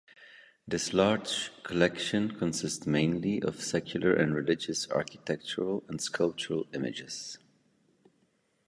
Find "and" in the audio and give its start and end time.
4.15-4.33, 5.87-6.01